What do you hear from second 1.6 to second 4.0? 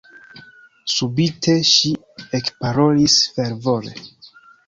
ŝi ekparolis fervore: